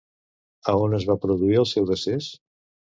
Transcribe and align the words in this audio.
A 0.73 0.75
on 0.85 0.97
es 1.01 1.07
va 1.11 1.17
produir 1.27 1.61
el 1.67 1.71
seu 1.77 1.89
decés? 1.95 2.35